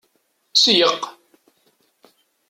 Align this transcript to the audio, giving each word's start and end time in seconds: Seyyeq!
Seyyeq! 0.53 1.03